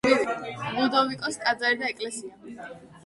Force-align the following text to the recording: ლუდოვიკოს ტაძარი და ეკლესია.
ლუდოვიკოს 0.77 1.37
ტაძარი 1.43 1.79
და 1.83 1.93
ეკლესია. 1.93 2.71